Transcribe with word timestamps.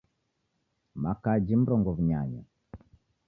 Makaji 1.01 1.53
mrongo 1.61 1.89
w'unyanya 1.95 2.41